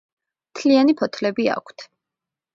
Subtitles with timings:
[0.53, 1.89] მთლიანი ფოთლები აქვთ.